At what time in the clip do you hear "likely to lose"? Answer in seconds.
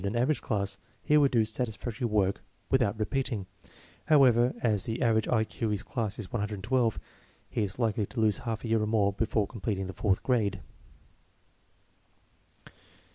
7.77-8.39